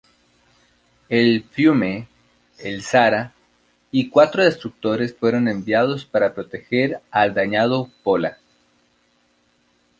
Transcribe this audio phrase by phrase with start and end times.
[1.09, 2.07] El "Fiume",
[2.57, 3.33] el "Zara",
[3.91, 8.39] y cuatro destructores fueron enviados para proteger al dañado "Pola".